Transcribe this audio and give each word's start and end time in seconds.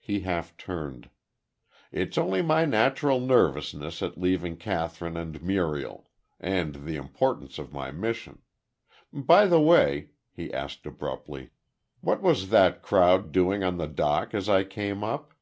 He 0.00 0.22
half 0.22 0.56
turned. 0.56 1.08
"It's 1.92 2.18
only 2.18 2.42
my 2.42 2.64
natural 2.64 3.20
nervousness 3.20 4.02
at 4.02 4.18
leaving 4.18 4.56
Kathryn 4.56 5.16
and 5.16 5.40
Muriel 5.40 6.10
and 6.40 6.84
the 6.84 6.96
importance 6.96 7.60
of 7.60 7.72
my 7.72 7.92
mission. 7.92 8.42
By 9.12 9.46
the 9.46 9.60
way," 9.60 10.08
he 10.32 10.52
asked, 10.52 10.84
abruptly, 10.84 11.50
"what 12.00 12.20
was 12.22 12.50
that 12.50 12.82
crowd 12.82 13.30
doing 13.30 13.62
on 13.62 13.76
the 13.76 13.86
dock 13.86 14.34
as 14.34 14.48
I 14.48 14.64
came 14.64 15.04
up?" 15.04 15.32